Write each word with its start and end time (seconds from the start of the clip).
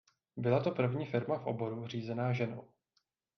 Byla 0.37 0.63
to 0.63 0.71
první 0.71 1.05
firma 1.05 1.37
v 1.37 1.45
oboru 1.47 1.87
řízená 1.87 2.33
ženou. 2.33 2.67